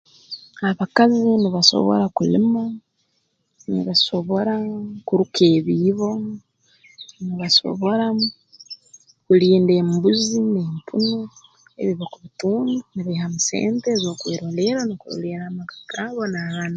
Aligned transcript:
Abakazi 0.71 1.27
nibasobora 1.41 2.05
kulima 2.17 2.61
nibasobora 3.71 4.53
kuruka 5.07 5.41
ebiibo 5.57 6.09
nibasobora 7.23 8.05
kulinda 9.25 9.71
embuzi 9.81 10.37
n'empunu 10.51 11.21
ebyo 11.79 11.89
obu 11.93 11.99
bakubitunda 12.01 12.75
nibaihamu 12.93 13.39
sente 13.47 13.87
ez'okwerolerra 13.91 14.81
nukwo 14.83 14.89
n'okurolerra 15.07 15.45
amaka 15.51 15.75
gaabo 15.91 16.23
n'abaana 16.27 16.69